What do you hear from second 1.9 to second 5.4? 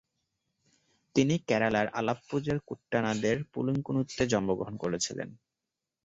আলাপ্পুজার কুট্টানাদের পুলিঙ্কুন্নুতে জন্মগ্রহণ করেছিলেন।